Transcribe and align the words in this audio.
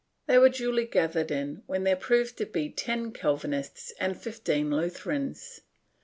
They 0.25 0.39
were 0.39 0.49
duly 0.49 0.87
gathered 0.87 1.29
in 1.29 1.61
when 1.67 1.83
there 1.83 1.95
proved 1.95 2.35
to 2.39 2.47
be 2.47 2.71
ten 2.71 3.11
Calvinists 3.11 3.93
and 3.99 4.19
fifteen 4.19 4.71
Lutherans. 4.71 5.61